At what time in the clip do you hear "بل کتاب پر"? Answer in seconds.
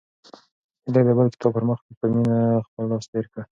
1.17-1.63